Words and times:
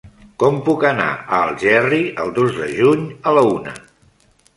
Com 0.43 0.55
puc 0.69 0.85
anar 0.91 1.09
a 1.09 1.41
Algerri 1.49 1.99
el 2.23 2.33
dos 2.39 2.57
de 2.61 2.71
juny 2.79 3.05
a 3.29 3.35
la 3.39 3.45
una? 3.51 3.75